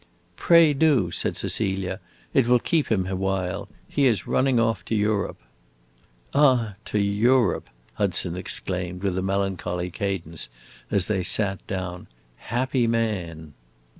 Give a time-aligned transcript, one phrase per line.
[0.35, 1.99] "Pray do," said Cecilia.
[2.33, 3.69] "It will keep him a while.
[3.87, 5.39] He is running off to Europe."
[6.33, 10.49] "Ah, to Europe!" Hudson exclaimed with a melancholy cadence,
[10.89, 12.07] as they sat down.
[12.37, 13.53] "Happy man!"